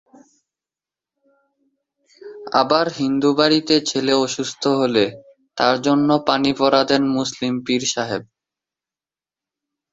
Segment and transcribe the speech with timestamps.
[2.61, 5.05] আবার হিন্দু বাড়িতে ছেলে অসুস্থ হলে
[5.57, 8.23] তার জন্য পানি পড়া দেন মুসলিম পীর সাহেব।